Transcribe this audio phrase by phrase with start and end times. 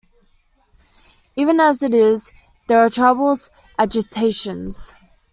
[1.35, 2.31] Even as it is—
[2.67, 4.95] there are troubles— agitations.